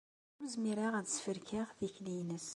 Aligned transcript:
Ur 0.39 0.47
zmireɣ 0.53 0.93
ad 0.95 1.07
sferkeɣ 1.09 1.67
tikli-nnes. 1.77 2.47